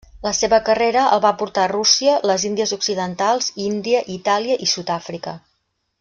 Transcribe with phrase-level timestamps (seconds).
[0.25, 5.35] La seva carrera el va portar a Rússia, les Índies Occidentals, Índia, Itàlia i Sud-àfrica.